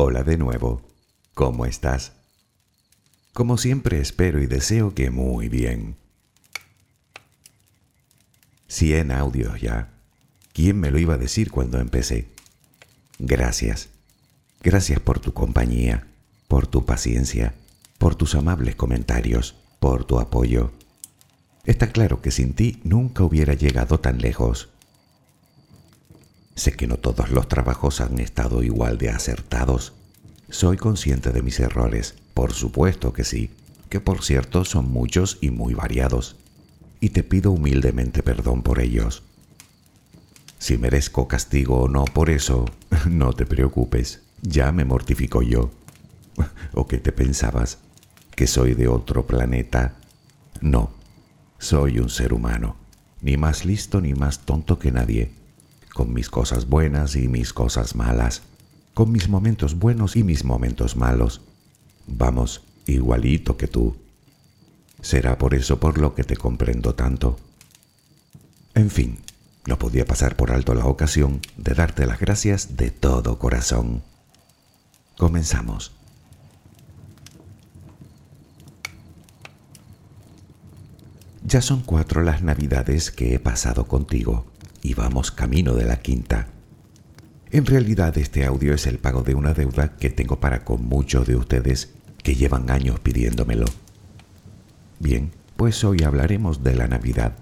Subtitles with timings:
[0.00, 0.80] Hola de nuevo.
[1.34, 2.12] ¿Cómo estás?
[3.32, 5.96] Como siempre espero y deseo que muy bien.
[8.68, 9.90] Cien audios ya.
[10.52, 12.28] ¿Quién me lo iba a decir cuando empecé?
[13.18, 13.88] Gracias.
[14.62, 16.06] Gracias por tu compañía,
[16.46, 17.54] por tu paciencia,
[17.98, 20.70] por tus amables comentarios, por tu apoyo.
[21.64, 24.68] Está claro que sin ti nunca hubiera llegado tan lejos.
[26.58, 29.92] Sé que no todos los trabajos han estado igual de acertados.
[30.50, 33.50] Soy consciente de mis errores, por supuesto que sí,
[33.88, 36.36] que por cierto son muchos y muy variados,
[37.00, 39.22] y te pido humildemente perdón por ellos.
[40.58, 42.64] Si merezco castigo o no por eso,
[43.08, 45.70] no te preocupes, ya me mortifico yo.
[46.72, 47.78] ¿O qué te pensabas?
[48.34, 49.96] ¿Que soy de otro planeta?
[50.60, 50.90] No,
[51.58, 52.76] soy un ser humano,
[53.20, 55.38] ni más listo ni más tonto que nadie
[55.98, 58.42] con mis cosas buenas y mis cosas malas,
[58.98, 61.40] con mis momentos buenos y mis momentos malos.
[62.08, 63.96] Vamos, igualito que tú.
[65.00, 67.38] Será por eso por lo que te comprendo tanto.
[68.74, 69.20] En fin,
[69.68, 74.02] no podía pasar por alto la ocasión de darte las gracias de todo corazón.
[75.16, 75.92] Comenzamos.
[81.44, 84.44] Ya son cuatro las navidades que he pasado contigo
[84.82, 86.48] y vamos camino de la quinta.
[87.50, 91.26] En realidad este audio es el pago de una deuda que tengo para con muchos
[91.26, 93.64] de ustedes que llevan años pidiéndomelo.
[94.98, 97.36] Bien, pues hoy hablaremos de la Navidad.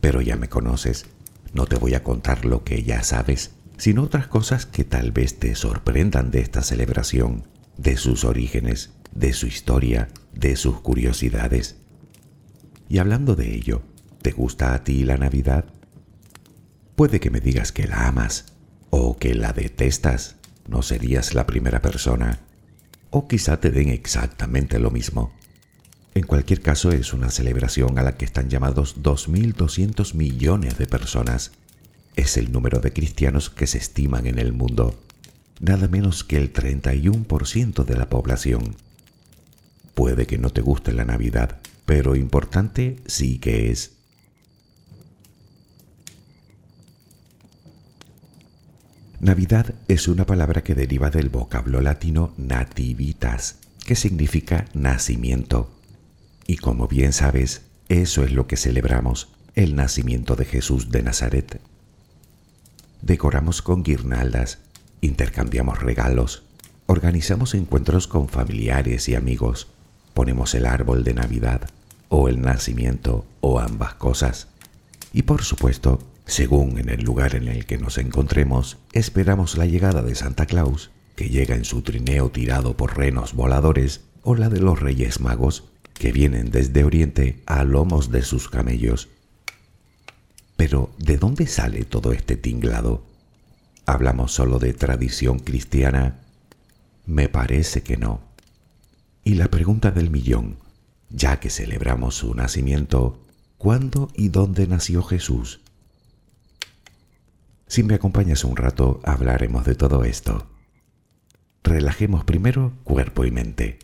[0.00, 1.06] Pero ya me conoces,
[1.52, 5.40] no te voy a contar lo que ya sabes, sino otras cosas que tal vez
[5.40, 11.76] te sorprendan de esta celebración, de sus orígenes, de su historia, de sus curiosidades.
[12.88, 13.82] Y hablando de ello,
[14.22, 15.64] ¿te gusta a ti la Navidad?
[16.94, 18.49] Puede que me digas que la amas
[18.90, 20.36] o que la detestas,
[20.68, 22.40] no serías la primera persona.
[23.10, 25.32] O quizá te den exactamente lo mismo.
[26.14, 31.52] En cualquier caso es una celebración a la que están llamados 2.200 millones de personas.
[32.16, 34.98] Es el número de cristianos que se estiman en el mundo,
[35.60, 38.76] nada menos que el 31% de la población.
[39.94, 43.99] Puede que no te guste la Navidad, pero importante sí que es.
[49.20, 55.70] Navidad es una palabra que deriva del vocablo latino nativitas, que significa nacimiento.
[56.46, 57.60] Y como bien sabes,
[57.90, 61.60] eso es lo que celebramos, el nacimiento de Jesús de Nazaret.
[63.02, 64.60] Decoramos con guirnaldas,
[65.02, 66.44] intercambiamos regalos,
[66.86, 69.68] organizamos encuentros con familiares y amigos,
[70.14, 71.68] ponemos el árbol de Navidad,
[72.08, 74.48] o el nacimiento, o ambas cosas.
[75.12, 75.98] Y por supuesto,
[76.30, 80.92] según en el lugar en el que nos encontremos, esperamos la llegada de Santa Claus,
[81.16, 85.64] que llega en su trineo tirado por renos voladores, o la de los Reyes Magos,
[85.92, 89.08] que vienen desde Oriente a lomos de sus camellos.
[90.56, 93.02] Pero, ¿de dónde sale todo este tinglado?
[93.84, 96.20] ¿Hablamos solo de tradición cristiana?
[97.06, 98.20] Me parece que no.
[99.24, 100.58] Y la pregunta del millón,
[101.08, 103.18] ya que celebramos su nacimiento,
[103.58, 105.60] ¿cuándo y dónde nació Jesús?
[107.70, 110.44] Si me acompañas un rato, hablaremos de todo esto.
[111.62, 113.78] Relajemos primero cuerpo y mente.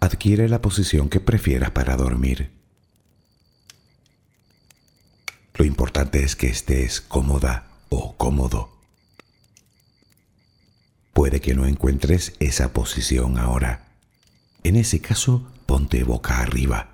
[0.00, 2.50] Adquiere la posición que prefieras para dormir.
[5.54, 8.68] Lo importante es que estés cómoda o cómodo.
[11.14, 13.86] Puede que no encuentres esa posición ahora.
[14.62, 16.93] En ese caso, ponte boca arriba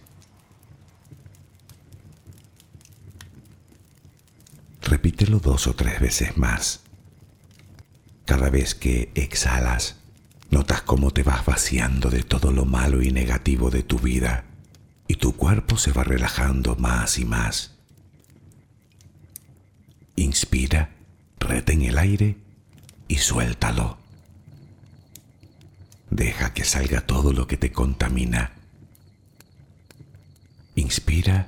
[4.91, 6.81] Repítelo dos o tres veces más.
[8.25, 9.95] Cada vez que exhalas,
[10.49, 14.43] notas cómo te vas vaciando de todo lo malo y negativo de tu vida
[15.07, 17.71] y tu cuerpo se va relajando más y más.
[20.17, 20.89] Inspira,
[21.39, 22.35] retén el aire
[23.07, 23.97] y suéltalo.
[26.09, 28.51] Deja que salga todo lo que te contamina.
[30.75, 31.47] Inspira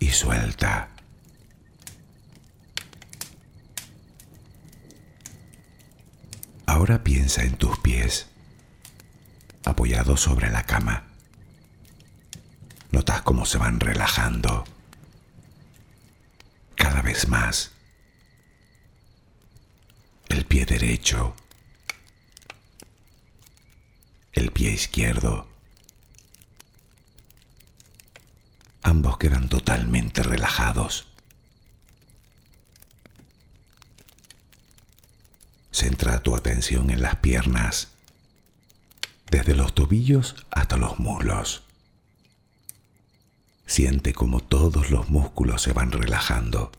[0.00, 0.88] y suelta.
[6.66, 8.26] Ahora piensa en tus pies
[9.64, 11.04] apoyado sobre la cama.
[12.90, 14.64] Notas cómo se van relajando
[16.74, 17.72] cada vez más.
[20.28, 21.34] El pie derecho,
[24.32, 25.49] el pie izquierdo.
[28.82, 31.06] Ambos quedan totalmente relajados.
[35.70, 37.88] Centra tu atención en las piernas
[39.30, 41.62] desde los tobillos hasta los muslos.
[43.66, 46.72] Siente como todos los músculos se van relajando.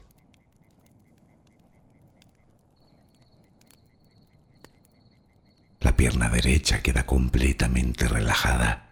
[5.80, 8.91] La pierna derecha queda completamente relajada.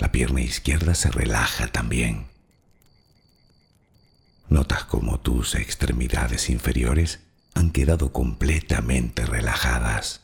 [0.00, 2.26] La pierna izquierda se relaja también.
[4.48, 7.20] Notas como tus extremidades inferiores
[7.52, 10.22] han quedado completamente relajadas.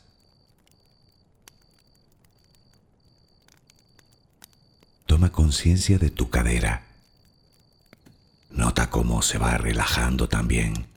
[5.05, 6.87] Toma conciencia de tu cadera.
[8.49, 10.87] Nota cómo se va relajando también.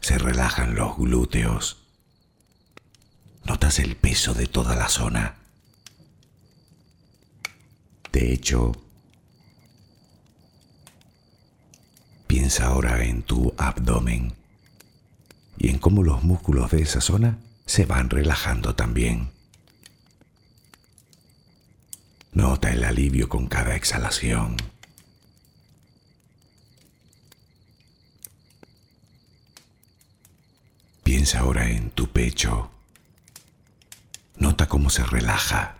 [0.00, 1.84] Se relajan los glúteos.
[3.44, 5.39] Notas el peso de toda la zona.
[8.12, 8.72] De hecho,
[12.26, 14.34] piensa ahora en tu abdomen
[15.58, 19.30] y en cómo los músculos de esa zona se van relajando también.
[22.32, 24.56] Nota el alivio con cada exhalación.
[31.02, 32.70] Piensa ahora en tu pecho.
[34.36, 35.79] Nota cómo se relaja.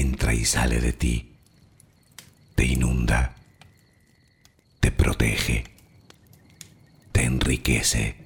[0.00, 1.36] entra y sale de ti,
[2.54, 3.36] te inunda,
[4.80, 5.64] te protege,
[7.12, 8.16] te enriquece,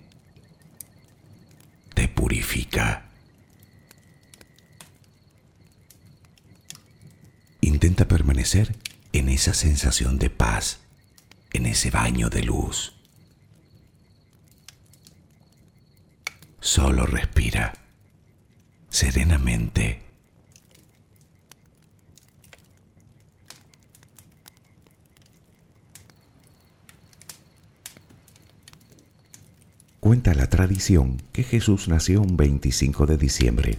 [1.95, 3.11] te purifica.
[7.61, 8.75] Intenta permanecer
[9.13, 10.81] en esa sensación de paz,
[11.53, 12.95] en ese baño de luz.
[16.61, 17.75] Solo respira
[18.91, 20.08] serenamente.
[30.09, 33.79] Cuenta la tradición que Jesús nació un 25 de diciembre.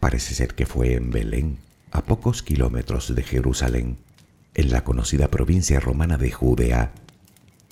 [0.00, 1.58] Parece ser que fue en Belén,
[1.90, 3.98] a pocos kilómetros de Jerusalén,
[4.54, 6.94] en la conocida provincia romana de Judea,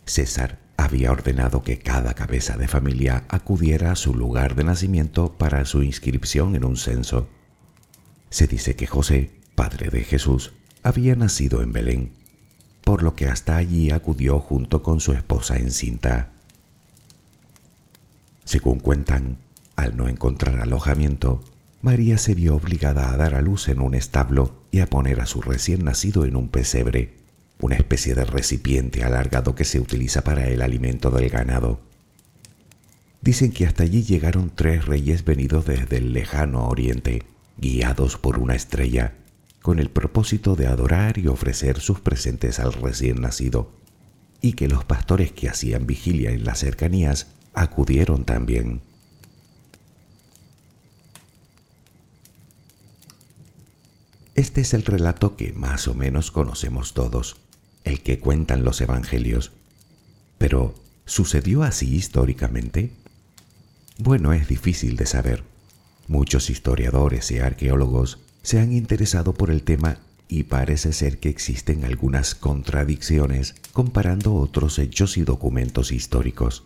[0.04, 5.64] César había ordenado que cada cabeza de familia acudiera a su lugar de nacimiento para
[5.64, 7.30] su inscripción en un censo.
[8.28, 12.12] Se dice que José, padre de Jesús, había nacido en Belén,
[12.84, 16.32] por lo que hasta allí acudió junto con su esposa encinta.
[18.50, 19.36] Según cuentan,
[19.76, 21.40] al no encontrar alojamiento,
[21.82, 25.26] María se vio obligada a dar a luz en un establo y a poner a
[25.26, 27.14] su recién nacido en un pesebre,
[27.60, 31.80] una especie de recipiente alargado que se utiliza para el alimento del ganado.
[33.20, 37.22] Dicen que hasta allí llegaron tres reyes venidos desde el lejano oriente,
[37.56, 39.14] guiados por una estrella,
[39.62, 43.70] con el propósito de adorar y ofrecer sus presentes al recién nacido,
[44.40, 48.80] y que los pastores que hacían vigilia en las cercanías acudieron también.
[54.34, 57.36] Este es el relato que más o menos conocemos todos,
[57.84, 59.52] el que cuentan los evangelios.
[60.38, 62.92] Pero, ¿sucedió así históricamente?
[63.98, 65.44] Bueno, es difícil de saber.
[66.08, 71.84] Muchos historiadores y arqueólogos se han interesado por el tema y parece ser que existen
[71.84, 76.64] algunas contradicciones comparando otros hechos y documentos históricos.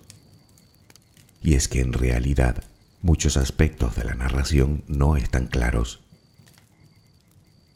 [1.44, 2.64] Y es que en realidad
[3.02, 6.00] muchos aspectos de la narración no están claros.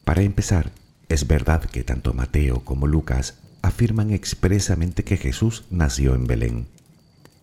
[0.04, 0.72] Para empezar,
[1.10, 6.66] es verdad que tanto Mateo como Lucas afirman expresamente que Jesús nació en Belén.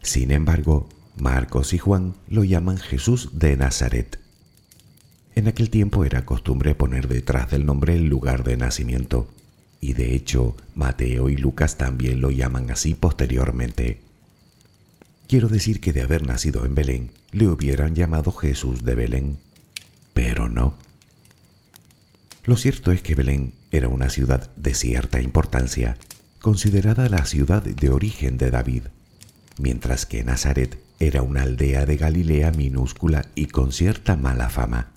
[0.02, 4.20] Sin embargo, Marcos y Juan lo llaman Jesús de Nazaret.
[5.36, 9.28] En aquel tiempo era costumbre poner detrás del nombre el lugar de nacimiento,
[9.80, 14.05] y de hecho Mateo y Lucas también lo llaman así posteriormente.
[15.28, 19.38] Quiero decir que de haber nacido en Belén, le hubieran llamado Jesús de Belén,
[20.14, 20.76] pero no.
[22.44, 25.98] Lo cierto es que Belén era una ciudad de cierta importancia,
[26.40, 28.84] considerada la ciudad de origen de David,
[29.58, 34.92] mientras que Nazaret era una aldea de Galilea minúscula y con cierta mala fama.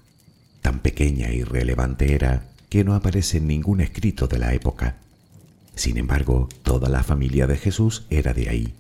[0.61, 4.97] Tan pequeña y relevante era que no aparece en ningún escrito de la época.
[5.75, 8.75] Sin embargo, toda la familia de Jesús era de ahí.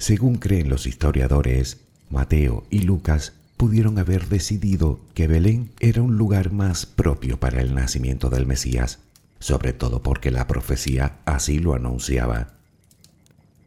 [0.00, 1.76] Según creen los historiadores,
[2.08, 7.74] Mateo y Lucas pudieron haber decidido que Belén era un lugar más propio para el
[7.74, 9.00] nacimiento del Mesías,
[9.40, 12.54] sobre todo porque la profecía así lo anunciaba.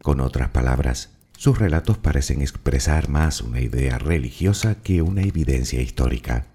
[0.02, 6.48] Con otras palabras, sus relatos parecen expresar más una idea religiosa que una evidencia histórica.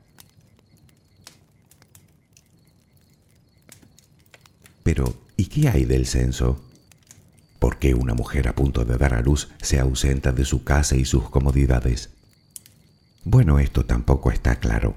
[4.83, 6.68] Pero, ¿y qué hay del censo?
[7.59, 10.95] ¿Por qué una mujer a punto de dar a luz se ausenta de su casa
[10.95, 12.09] y sus comodidades?
[13.25, 14.95] Bueno, esto tampoco está claro.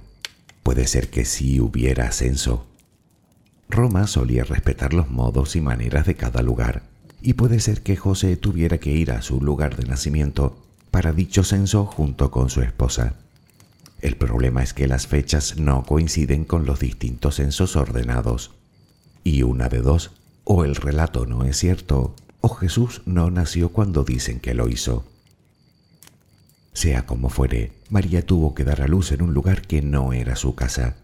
[0.62, 2.66] Puede ser que sí hubiera censo.
[3.68, 6.84] Roma solía respetar los modos y maneras de cada lugar,
[7.20, 11.42] y puede ser que José tuviera que ir a su lugar de nacimiento para dicho
[11.42, 13.14] censo junto con su esposa.
[14.00, 18.50] El problema es que las fechas no coinciden con los distintos censos ordenados.
[19.24, 20.10] Y una de dos,
[20.44, 25.04] o el relato no es cierto, o Jesús no nació cuando dicen que lo hizo.
[26.74, 30.36] Sea como fuere, María tuvo que dar a luz en un lugar que no era
[30.36, 30.96] su casa.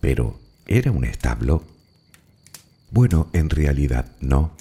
[0.00, 1.62] Pero, ¿era un establo?
[2.90, 4.52] Bueno, en realidad no.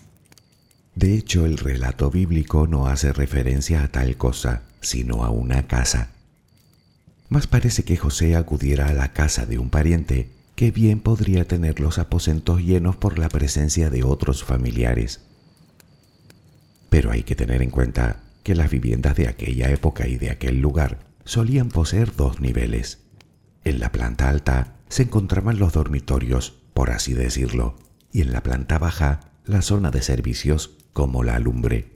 [0.95, 6.09] De hecho, el relato bíblico no hace referencia a tal cosa, sino a una casa.
[7.29, 11.79] Más parece que José acudiera a la casa de un pariente que bien podría tener
[11.79, 15.21] los aposentos llenos por la presencia de otros familiares.
[16.89, 20.61] Pero hay que tener en cuenta que las viviendas de aquella época y de aquel
[20.61, 22.99] lugar solían poseer dos niveles.
[23.63, 27.77] En la planta alta se encontraban los dormitorios, por así decirlo,
[28.11, 31.91] y en la planta baja la zona de servicios como la lumbre.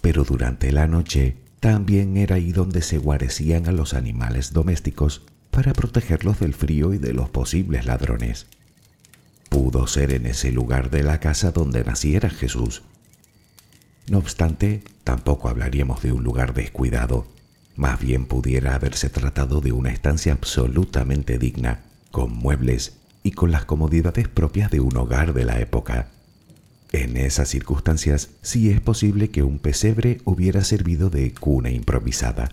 [0.00, 5.72] Pero durante la noche también era ahí donde se guarecían a los animales domésticos para
[5.72, 8.46] protegerlos del frío y de los posibles ladrones.
[9.48, 12.82] Pudo ser en ese lugar de la casa donde naciera Jesús,
[14.08, 17.26] no obstante, tampoco hablaríamos de un lugar descuidado.
[17.76, 23.64] Más bien pudiera haberse tratado de una estancia absolutamente digna, con muebles y con las
[23.64, 26.10] comodidades propias de un hogar de la época.
[26.92, 32.50] En esas circunstancias sí es posible que un pesebre hubiera servido de cuna improvisada.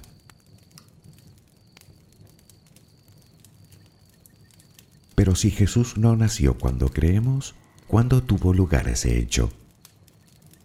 [5.14, 7.54] Pero si Jesús no nació cuando creemos,
[7.86, 9.52] ¿cuándo tuvo lugar ese hecho?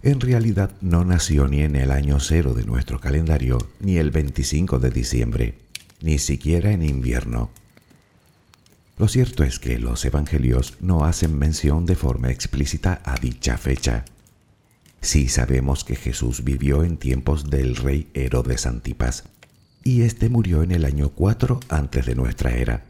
[0.07, 4.79] En realidad no nació ni en el año cero de nuestro calendario, ni el 25
[4.79, 5.59] de diciembre,
[6.01, 7.51] ni siquiera en invierno.
[8.99, 14.05] Lo cierto es que los evangelios no hacen mención de forma explícita a dicha fecha.
[15.01, 19.25] Sí sabemos que Jesús vivió en tiempos del rey Herodes Antipas,
[19.83, 22.85] y éste murió en el año 4 antes de nuestra era,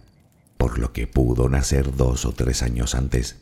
[0.58, 3.36] por lo que pudo nacer dos o tres años antes.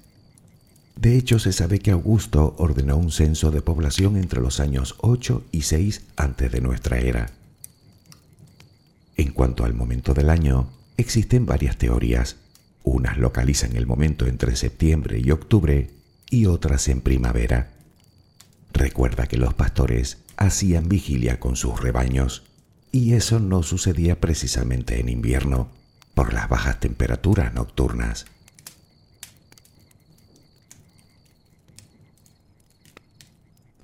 [0.97, 5.45] De hecho, se sabe que Augusto ordenó un censo de población entre los años 8
[5.51, 7.31] y 6 antes de nuestra era.
[9.17, 12.37] En cuanto al momento del año, existen varias teorías.
[12.83, 15.91] Unas localizan el momento entre septiembre y octubre
[16.31, 17.71] y otras en primavera.
[18.73, 22.43] Recuerda que los pastores hacían vigilia con sus rebaños
[22.91, 25.69] y eso no sucedía precisamente en invierno
[26.15, 28.27] por las bajas temperaturas nocturnas.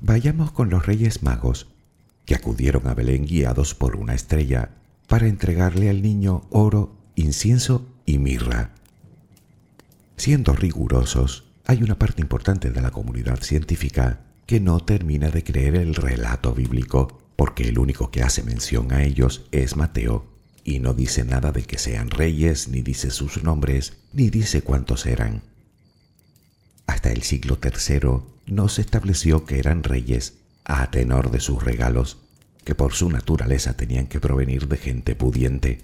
[0.00, 1.66] Vayamos con los reyes magos,
[2.24, 4.70] que acudieron a Belén guiados por una estrella
[5.06, 8.70] para entregarle al niño oro, incienso y mirra.
[10.16, 15.76] Siendo rigurosos, hay una parte importante de la comunidad científica que no termina de creer
[15.76, 20.26] el relato bíblico, porque el único que hace mención a ellos es Mateo,
[20.64, 25.06] y no dice nada de que sean reyes, ni dice sus nombres, ni dice cuántos
[25.06, 25.42] eran.
[26.86, 30.34] Hasta el siglo III no se estableció que eran reyes
[30.64, 32.18] a tenor de sus regalos,
[32.64, 35.80] que por su naturaleza tenían que provenir de gente pudiente.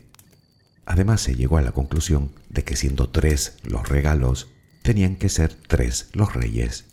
[0.84, 4.48] Además se llegó a la conclusión de que siendo tres los regalos,
[4.82, 6.84] tenían que ser tres los reyes.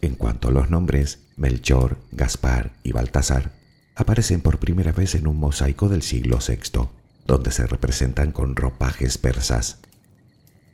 [0.00, 3.52] En cuanto a los nombres, Melchor, Gaspar y Baltasar
[3.96, 6.88] aparecen por primera vez en un mosaico del siglo VI,
[7.26, 9.78] donde se representan con ropajes persas.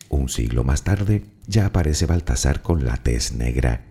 [0.09, 3.85] Un siglo más tarde ya aparece Baltasar con la tez negra,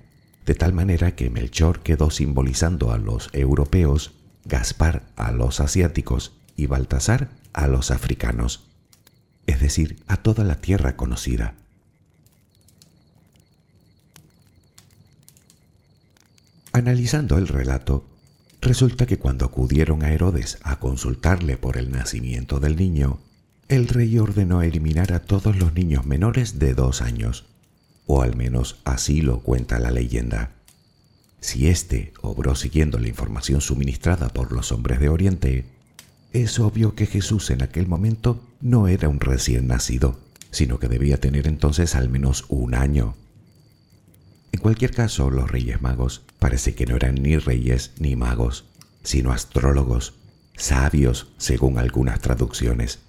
[0.50, 4.14] de tal manera que Melchor quedó simbolizando a los europeos,
[4.46, 8.64] Gaspar a los asiáticos y Baltasar a los africanos,
[9.46, 11.54] es decir, a toda la tierra conocida.
[16.72, 18.08] Analizando el relato,
[18.60, 23.20] resulta que cuando acudieron a Herodes a consultarle por el nacimiento del niño,
[23.68, 27.46] el rey ordenó eliminar a todos los niños menores de dos años,
[28.12, 30.50] o al menos así lo cuenta la leyenda.
[31.42, 35.66] Si éste obró siguiendo la información suministrada por los hombres de Oriente,
[36.34, 40.20] es obvio que Jesús en aquel momento no era un recién nacido,
[40.50, 43.14] sino que debía tener entonces al menos un año.
[44.52, 48.66] En cualquier caso, los reyes magos parece que no eran ni reyes ni magos,
[49.04, 50.16] sino astrólogos,
[50.58, 53.02] sabios según algunas traducciones,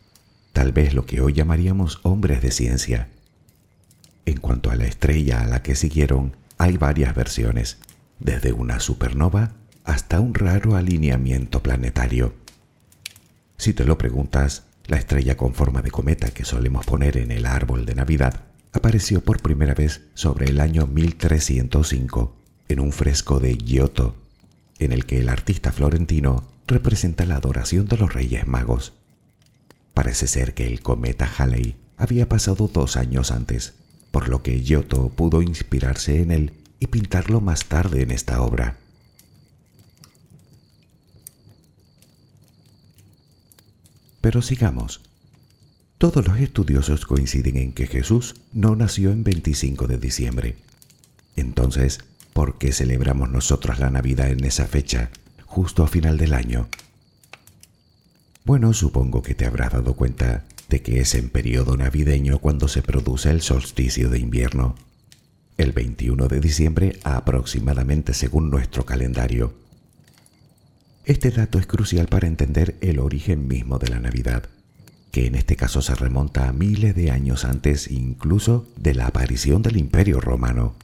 [0.52, 3.08] tal vez lo que hoy llamaríamos hombres de ciencia.
[4.30, 7.78] En cuanto a la estrella a la que siguieron, hay varias versiones,
[8.20, 12.32] desde una supernova hasta un raro alineamiento planetario.
[13.56, 17.44] Si te lo preguntas, la estrella con forma de cometa que solemos poner en el
[17.44, 22.36] árbol de Navidad apareció por primera vez sobre el año 1305
[22.68, 24.14] en un fresco de Giotto,
[24.78, 28.92] en el que el artista florentino representa la adoración de los Reyes Magos.
[29.92, 33.74] Parece ser que el cometa Halley había pasado dos años antes,
[34.10, 38.76] por lo que Giotto pudo inspirarse en él y pintarlo más tarde en esta obra.
[44.20, 45.00] Pero sigamos.
[45.98, 50.56] Todos los estudiosos coinciden en que Jesús no nació en 25 de diciembre.
[51.36, 52.00] Entonces,
[52.32, 55.10] ¿por qué celebramos nosotros la Navidad en esa fecha,
[55.44, 56.68] justo a final del año?
[58.44, 62.80] Bueno, supongo que te habrás dado cuenta de que es en periodo navideño cuando se
[62.80, 64.76] produce el solsticio de invierno,
[65.58, 69.52] el 21 de diciembre aproximadamente según nuestro calendario.
[71.04, 74.48] Este dato es crucial para entender el origen mismo de la Navidad
[75.10, 79.62] que en este caso se remonta a miles de años antes incluso de la aparición
[79.62, 80.74] del Imperio Romano.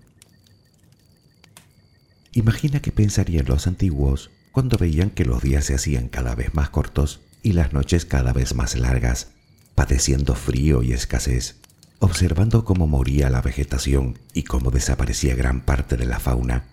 [2.33, 6.71] Imagina qué pensarían los antiguos cuando veían que los días se hacían cada vez más
[6.71, 9.29] cortos y las noches cada vez más largas,
[9.77, 11.55] padeciendo frío y escasez,
[12.01, 16.65] observando cómo moría la vegetación y cómo desaparecía gran parte de la fauna.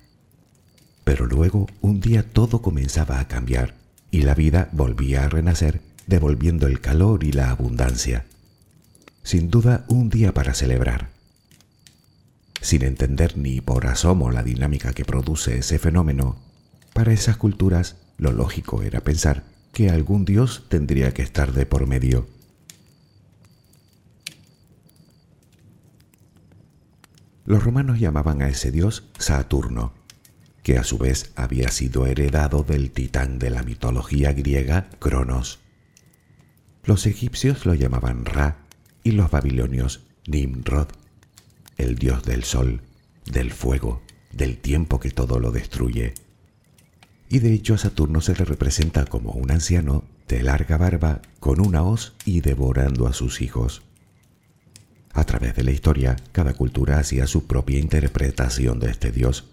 [1.04, 3.76] Pero luego un día todo comenzaba a cambiar
[4.10, 8.26] y la vida volvía a renacer devolviendo el calor y la abundancia.
[9.22, 11.10] Sin duda un día para celebrar.
[12.62, 16.38] Sin entender ni por asomo la dinámica que produce ese fenómeno,
[16.94, 21.88] para esas culturas lo lógico era pensar que algún dios tendría que estar de por
[21.88, 22.28] medio.
[27.45, 29.93] Los romanos llamaban a ese dios Saturno,
[30.63, 35.60] que a su vez había sido heredado del titán de la mitología griega Cronos.
[36.86, 38.60] Los egipcios lo llamaban Ra
[39.03, 40.88] y los babilonios Nimrod,
[41.77, 42.82] el dios del sol,
[43.25, 44.01] del fuego,
[44.32, 46.13] del tiempo que todo lo destruye.
[47.29, 51.60] Y de hecho a Saturno se le representa como un anciano de larga barba con
[51.60, 53.82] una hoz y devorando a sus hijos.
[55.13, 59.45] A través de la historia, cada cultura hacía su propia interpretación de este dios,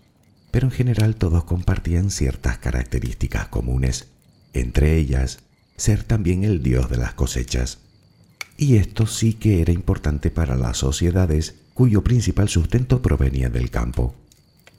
[0.50, 4.08] pero en general todos compartían ciertas características comunes,
[4.54, 5.40] entre ellas
[5.76, 7.78] ser también el dios de las cosechas.
[8.56, 14.14] Y esto sí que era importante para las sociedades cuyo principal sustento provenía del campo.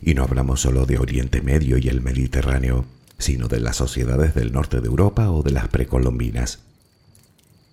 [0.02, 2.86] Y no hablamos solo de Oriente Medio y el Mediterráneo,
[3.18, 6.60] sino de las sociedades del norte de Europa o de las precolombinas.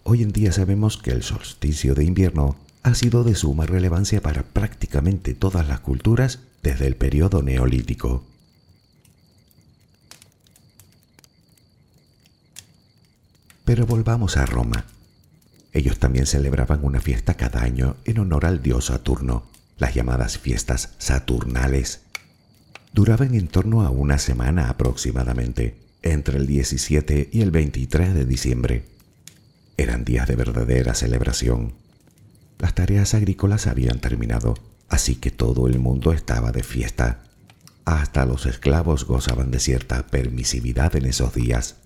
[0.05, 4.43] Hoy en día sabemos que el solsticio de invierno ha sido de suma relevancia para
[4.43, 8.25] prácticamente todas las culturas desde el periodo neolítico.
[13.65, 14.87] Pero volvamos a Roma.
[15.73, 19.45] Ellos también celebraban una fiesta cada año en honor al dios Saturno,
[19.77, 22.01] las llamadas fiestas saturnales.
[22.95, 28.85] Duraban en torno a una semana aproximadamente, entre el 17 y el 23 de diciembre.
[29.77, 31.75] Eran días de verdadera celebración.
[32.59, 34.55] Las tareas agrícolas habían terminado,
[34.89, 37.23] así que todo el mundo estaba de fiesta.
[37.85, 41.77] Hasta los esclavos gozaban de cierta permisividad en esos días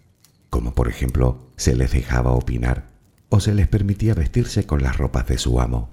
[0.53, 2.85] como por ejemplo se les dejaba opinar
[3.31, 5.89] o se les permitía vestirse con las ropas de su amo.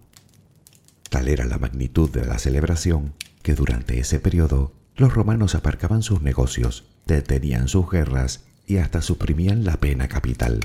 [1.09, 6.21] Tal era la magnitud de la celebración que durante ese periodo los romanos aparcaban sus
[6.21, 10.59] negocios, detenían sus guerras y hasta suprimían la pena capital.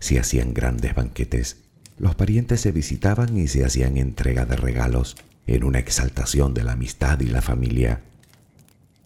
[0.00, 1.58] se hacían grandes banquetes,
[2.00, 6.72] los parientes se visitaban y se hacían entrega de regalos, en una exaltación de la
[6.72, 8.00] amistad y la familia.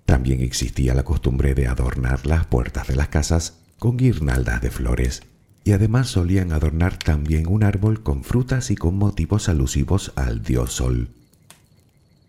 [0.06, 5.22] También existía la costumbre de adornar las puertas de las casas con guirnaldas de flores,
[5.64, 10.74] y además solían adornar también un árbol con frutas y con motivos alusivos al dios
[10.74, 11.08] Sol.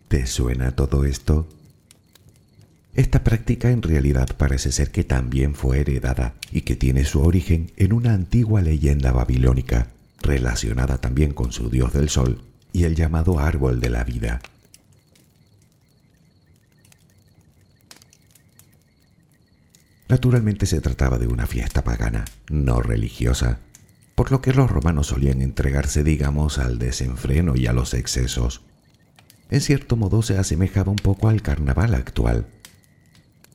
[0.08, 1.48] ¿Te suena todo esto?
[2.96, 7.72] Esta práctica en realidad parece ser que también fue heredada y que tiene su origen
[7.78, 9.90] en una antigua leyenda babilónica
[10.26, 14.42] relacionada también con su dios del sol y el llamado árbol de la vida.
[20.08, 23.60] Naturalmente se trataba de una fiesta pagana, no religiosa,
[24.14, 28.62] por lo que los romanos solían entregarse, digamos, al desenfreno y a los excesos.
[29.50, 32.48] En cierto modo se asemejaba un poco al carnaval actual.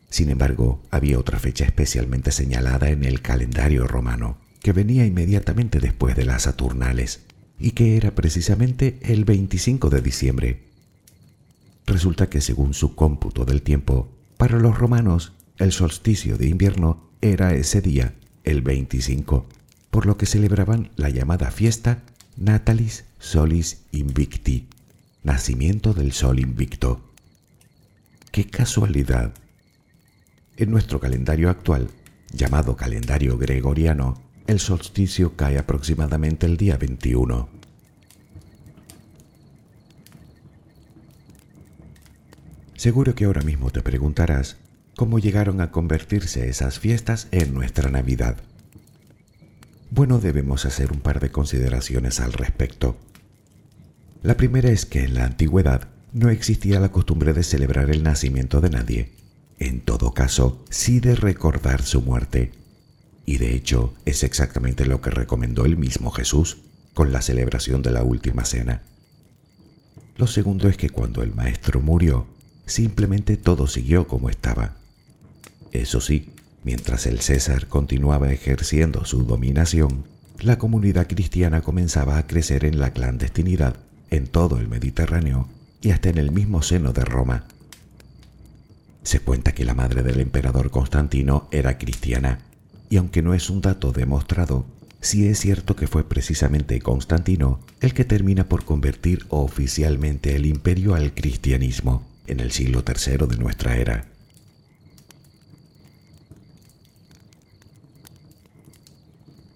[0.08, 6.16] Sin embargo, había otra fecha especialmente señalada en el calendario romano, que venía inmediatamente después
[6.16, 7.20] de las Saturnales,
[7.58, 10.62] y que era precisamente el 25 de diciembre.
[11.86, 17.54] Resulta que según su cómputo del tiempo, para los romanos el solsticio de invierno era
[17.54, 19.46] ese día, el 25,
[19.90, 22.02] por lo que celebraban la llamada fiesta
[22.36, 24.66] Natalis Solis Invicti,
[25.22, 27.02] nacimiento del sol invicto.
[28.30, 29.34] ¡Qué casualidad!
[30.56, 31.90] En nuestro calendario actual,
[32.32, 37.48] llamado calendario gregoriano, el solsticio cae aproximadamente el día 21.
[42.76, 44.56] Seguro que ahora mismo te preguntarás
[44.96, 48.38] cómo llegaron a convertirse esas fiestas en nuestra Navidad.
[49.90, 52.96] Bueno, debemos hacer un par de consideraciones al respecto.
[54.22, 58.60] La primera es que en la antigüedad no existía la costumbre de celebrar el nacimiento
[58.60, 59.12] de nadie.
[59.58, 62.52] En todo caso, sí de recordar su muerte.
[63.26, 66.58] Y de hecho, es exactamente lo que recomendó el mismo Jesús
[66.94, 68.82] con la celebración de la última cena.
[70.16, 72.26] Lo segundo es que cuando el Maestro murió,
[72.66, 74.76] simplemente todo siguió como estaba.
[75.72, 76.30] Eso sí,
[76.64, 80.04] mientras el César continuaba ejerciendo su dominación,
[80.40, 83.76] la comunidad cristiana comenzaba a crecer en la clandestinidad
[84.10, 85.48] en todo el Mediterráneo
[85.80, 87.44] y hasta en el mismo seno de Roma.
[89.02, 92.40] Se cuenta que la madre del emperador Constantino era cristiana,
[92.90, 94.66] y aunque no es un dato demostrado,
[95.00, 100.94] sí es cierto que fue precisamente Constantino el que termina por convertir oficialmente el imperio
[100.94, 104.06] al cristianismo en el siglo III de nuestra era.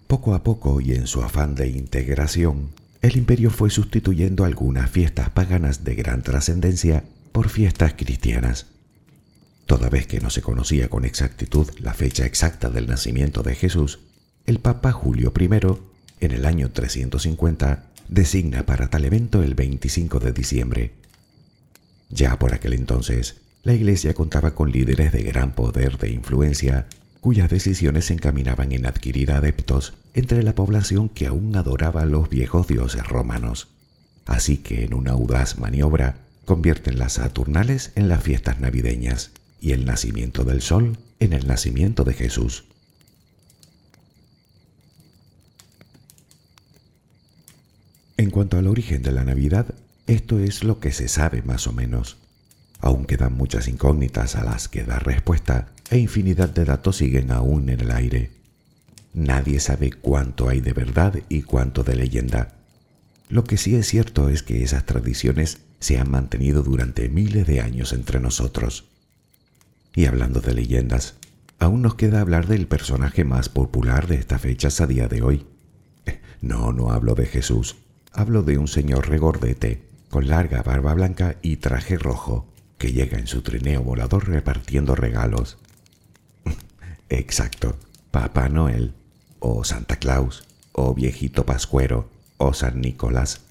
[0.07, 2.69] Poco a poco y en su afán de integración,
[3.01, 8.67] el imperio fue sustituyendo algunas fiestas paganas de gran trascendencia por fiestas cristianas.
[9.65, 13.99] Toda vez que no se conocía con exactitud la fecha exacta del nacimiento de Jesús,
[14.45, 15.49] el Papa Julio I,
[16.19, 20.91] en el año 350, designa para tal evento el 25 de diciembre.
[22.09, 26.85] Ya por aquel entonces, la Iglesia contaba con líderes de gran poder de influencia
[27.19, 32.29] cuyas decisiones se encaminaban en adquirir adeptos entre la población que aún adoraba a los
[32.29, 33.69] viejos dioses romanos.
[34.27, 39.85] Así que en una audaz maniobra convierten las Saturnales en las fiestas navideñas y el
[39.85, 42.65] nacimiento del sol en el nacimiento de Jesús.
[48.17, 49.73] En cuanto al origen de la Navidad,
[50.07, 52.17] esto es lo que se sabe más o menos.
[52.79, 57.69] Aún quedan muchas incógnitas a las que dar respuesta e infinidad de datos siguen aún
[57.69, 58.31] en el aire.
[59.13, 62.55] Nadie sabe cuánto hay de verdad y cuánto de leyenda.
[63.29, 67.61] Lo que sí es cierto es que esas tradiciones se han mantenido durante miles de
[67.61, 68.85] años entre nosotros.
[69.95, 71.15] Y hablando de leyendas,
[71.57, 75.47] aún nos queda hablar del personaje más popular de estas fechas a día de hoy.
[76.41, 77.77] No, no hablo de Jesús,
[78.11, 82.45] hablo de un señor regordete, con larga barba blanca y traje rojo,
[82.77, 85.57] que llega en su trineo volador repartiendo regalos.
[87.09, 87.77] Exacto,
[88.11, 88.93] Papá Noel,
[89.39, 93.41] o Santa Claus, o Viejito Pascuero, o San Nicolás.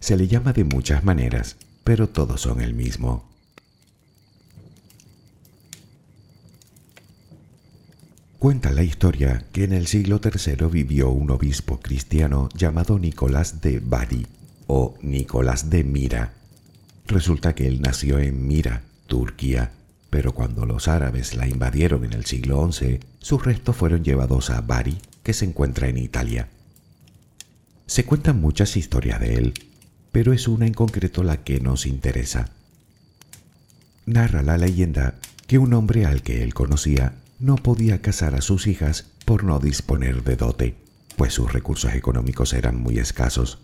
[0.00, 3.31] Se le llama de muchas maneras, pero todos son el mismo.
[8.42, 13.78] Cuenta la historia que en el siglo III vivió un obispo cristiano llamado Nicolás de
[13.78, 14.26] Bari
[14.66, 16.32] o Nicolás de Mira.
[17.06, 19.70] Resulta que él nació en Mira, Turquía,
[20.10, 24.60] pero cuando los árabes la invadieron en el siglo XI, sus restos fueron llevados a
[24.60, 26.48] Bari, que se encuentra en Italia.
[27.86, 29.54] Se cuentan muchas historias de él,
[30.10, 32.48] pero es una en concreto la que nos interesa.
[34.04, 35.14] Narra la leyenda
[35.46, 39.58] que un hombre al que él conocía no podía casar a sus hijas por no
[39.58, 40.76] disponer de dote,
[41.16, 43.58] pues sus recursos económicos eran muy escasos.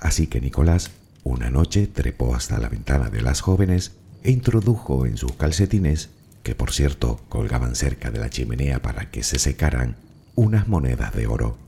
[0.00, 0.90] Así que Nicolás
[1.22, 6.10] una noche trepó hasta la ventana de las jóvenes e introdujo en sus calcetines,
[6.42, 9.96] que por cierto colgaban cerca de la chimenea para que se secaran,
[10.34, 11.58] unas monedas de oro.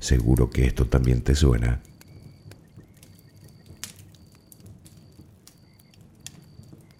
[0.00, 1.80] Seguro que esto también te suena.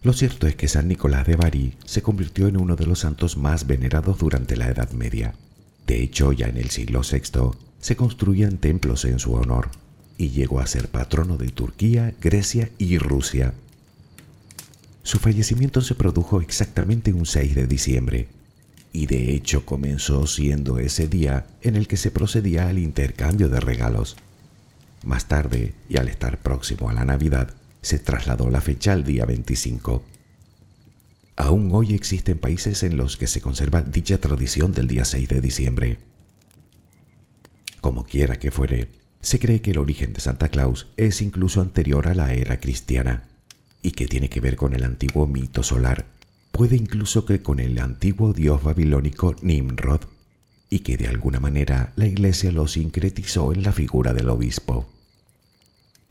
[0.02, 3.36] Lo cierto es que San Nicolás de Bari se convirtió en uno de los santos
[3.36, 5.34] más venerados durante la Edad Media.
[5.86, 9.70] De hecho, ya en el siglo VI se construían templos en su honor
[10.18, 13.54] y llegó a ser patrono de Turquía, Grecia y Rusia.
[15.04, 18.28] Su fallecimiento se produjo exactamente un 6 de diciembre,
[18.92, 23.60] y de hecho comenzó siendo ese día en el que se procedía al intercambio de
[23.60, 24.16] regalos.
[25.04, 29.26] Más tarde, y al estar próximo a la Navidad, se trasladó la fecha al día
[29.26, 30.02] 25.
[31.36, 35.40] Aún hoy existen países en los que se conserva dicha tradición del día 6 de
[35.40, 35.98] diciembre.
[37.80, 38.88] Como quiera que fuere,
[39.20, 43.24] se cree que el origen de Santa Claus es incluso anterior a la era cristiana
[43.82, 46.06] y que tiene que ver con el antiguo mito solar,
[46.52, 50.02] puede incluso que con el antiguo dios babilónico Nimrod,
[50.70, 54.88] y que de alguna manera la iglesia lo sincretizó en la figura del obispo.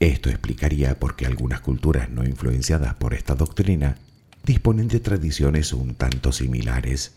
[0.02, 4.00] Esto explicaría por qué algunas culturas no influenciadas por esta doctrina
[4.44, 7.12] disponen de tradiciones un tanto similares.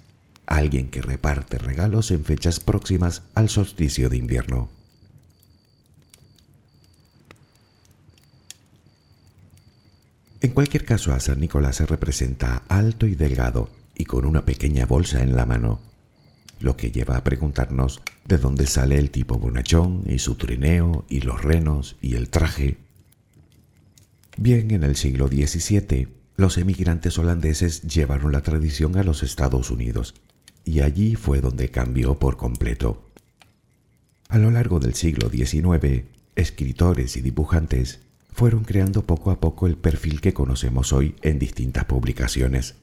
[0.44, 4.68] Alguien que reparte regalos en fechas próximas al solsticio de invierno.
[10.42, 14.85] En cualquier caso, a San Nicolás se representa alto y delgado y con una pequeña
[14.85, 15.81] bolsa en la mano,
[16.61, 21.20] lo que lleva a preguntarnos de dónde sale el tipo bonachón y su trineo y
[21.20, 22.78] los renos y el traje.
[24.37, 30.14] Bien, en el siglo XVII, los emigrantes holandeses llevaron la tradición a los Estados Unidos
[30.64, 33.10] y allí fue donde cambió por completo.
[34.28, 38.00] A lo largo del siglo XIX, escritores y dibujantes
[38.32, 42.74] fueron creando poco a poco el perfil que conocemos hoy en distintas publicaciones.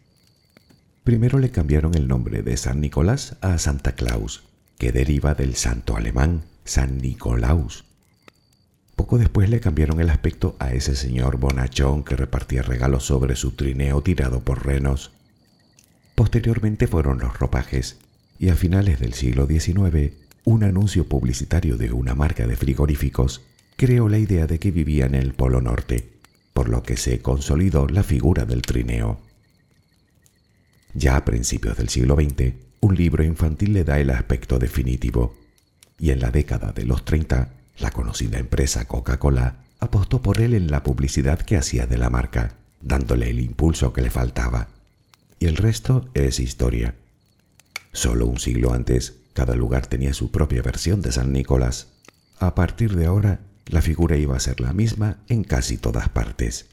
[1.03, 4.43] Primero le cambiaron el nombre de San Nicolás a Santa Claus,
[4.81, 7.85] que deriva del santo alemán San Nicolaus.
[8.95, 13.51] Poco después le cambiaron el aspecto a ese señor bonachón que repartía regalos sobre su
[13.51, 15.11] trineo tirado por renos.
[16.15, 17.99] Posteriormente fueron los ropajes
[18.39, 20.13] y a finales del siglo XIX
[20.45, 23.43] un anuncio publicitario de una marca de frigoríficos
[23.75, 26.09] creó la idea de que vivía en el Polo Norte,
[26.53, 29.19] por lo que se consolidó la figura del trineo.
[30.95, 35.35] Ya a principios del siglo XX, un libro infantil le da el aspecto definitivo,
[35.99, 40.69] y en la década de los 30, la conocida empresa Coca-Cola apostó por él en
[40.69, 44.67] la publicidad que hacía de la marca, dándole el impulso que le faltaba.
[45.39, 46.95] Y el resto es historia.
[47.93, 51.87] Solo un siglo antes, cada lugar tenía su propia versión de San Nicolás.
[52.39, 56.67] A partir de ahora, la figura iba a ser la misma en casi todas partes.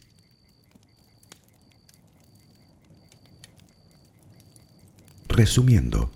[5.39, 6.11] Resumiendo,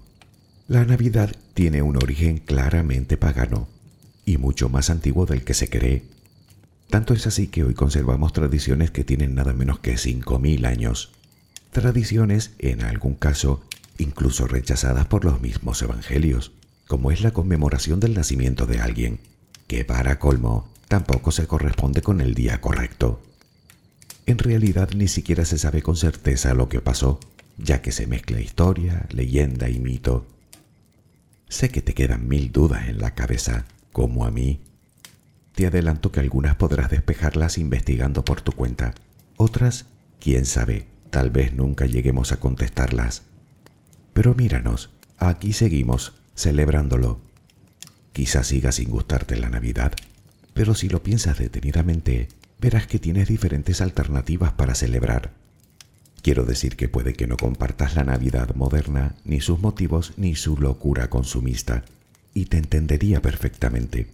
[0.66, 3.68] la Navidad tiene un origen claramente pagano
[4.24, 6.02] y mucho más antiguo del que se cree.
[6.90, 11.12] Tanto es así que hoy conservamos tradiciones que tienen nada menos que 5.000 años.
[11.70, 13.62] Tradiciones, en algún caso,
[13.96, 16.50] incluso rechazadas por los mismos evangelios,
[16.88, 19.20] como es la conmemoración del nacimiento de alguien,
[19.68, 23.22] que para colmo tampoco se corresponde con el día correcto.
[24.26, 27.20] En realidad ni siquiera se sabe con certeza lo que pasó,
[27.62, 30.26] ya que se mezcla historia, leyenda y mito.
[31.48, 34.60] Sé que te quedan mil dudas en la cabeza, como a mí.
[35.54, 38.94] Te adelanto que algunas podrás despejarlas investigando por tu cuenta.
[39.36, 39.86] Otras,
[40.18, 43.22] quién sabe, tal vez nunca lleguemos a contestarlas.
[44.12, 47.20] Pero míranos, aquí seguimos, celebrándolo.
[48.12, 49.92] Quizás siga sin gustarte la Navidad,
[50.52, 52.28] pero si lo piensas detenidamente,
[52.60, 55.41] verás que tienes diferentes alternativas para celebrar.
[56.22, 60.56] Quiero decir que puede que no compartas la Navidad moderna, ni sus motivos, ni su
[60.56, 61.84] locura consumista,
[62.32, 64.06] y te entendería perfectamente.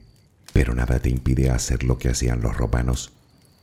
[0.54, 3.12] Pero nada te impide hacer lo que hacían los romanos,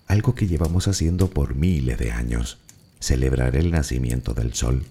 [0.08, 2.60] algo que llevamos haciendo por miles de años,
[3.00, 4.86] celebrar el nacimiento del sol,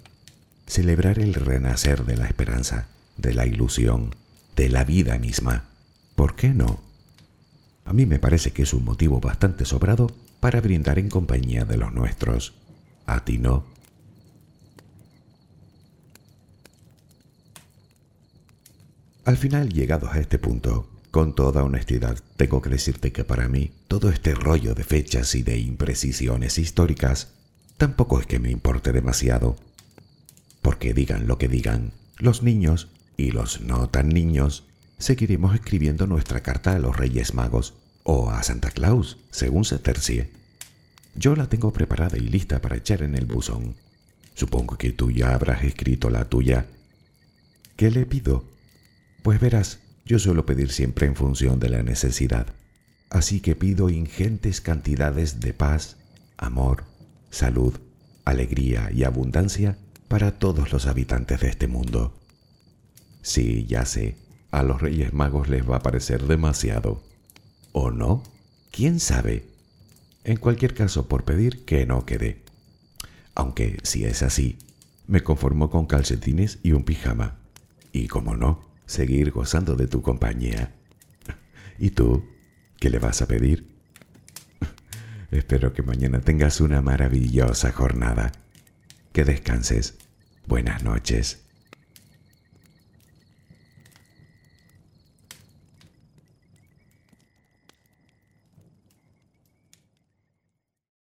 [0.67, 4.17] celebrar el renacer de la esperanza, de la ilusión,
[4.57, 5.67] de la vida misma.
[6.17, 6.81] ¿Por qué no?
[7.85, 11.77] A mí me parece que es un motivo bastante sobrado para brindar en compañía de
[11.77, 12.55] los nuestros.
[13.07, 13.65] ¿A ti no?
[19.25, 23.71] Al final, llegados a este punto, con toda honestidad, tengo que decirte que para mí
[23.89, 27.29] todo este rollo de fechas y de imprecisiones históricas
[27.79, 29.57] tampoco es que me importe demasiado.
[30.61, 34.65] Porque digan lo que digan, los niños y los no tan niños
[34.99, 40.31] seguiremos escribiendo nuestra carta a los Reyes Magos o a Santa Claus, según se tercie.
[41.17, 43.77] Yo la tengo preparada y lista para echar en el buzón.
[44.35, 46.67] Supongo que tú ya habrás escrito la tuya.
[47.77, 48.45] ¿Qué le pido?
[49.23, 52.49] Pues verás, yo suelo pedir siempre en función de la necesidad.
[53.11, 55.97] Así que pido ingentes cantidades de paz,
[56.37, 56.85] amor,
[57.31, 57.75] salud,
[58.25, 62.19] alegría y abundancia para todos los habitantes de este mundo.
[63.23, 64.17] Sí, ya sé,
[64.51, 67.03] a los Reyes Magos les va a parecer demasiado.
[67.73, 68.23] ¿O no?
[68.71, 69.54] ¿Quién sabe?
[70.25, 72.43] En cualquier caso, por pedir que no quede.
[73.35, 74.59] Aunque, si es así,
[75.07, 77.37] me conformo con calcetines y un pijama.
[77.93, 80.75] Y como no, seguir gozando de tu compañía.
[81.79, 82.25] ¿Y tú?
[82.81, 83.69] ¿Qué le vas a pedir?
[85.31, 88.33] Espero que mañana tengas una maravillosa jornada.
[89.13, 89.99] Que descanses.
[90.47, 91.44] Buenas noches.